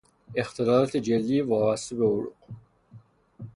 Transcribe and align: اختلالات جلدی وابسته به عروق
اختلالات 0.35 0.97
جلدی 0.97 1.41
وابسته 1.41 1.95
به 1.95 2.05
عروق 2.05 2.33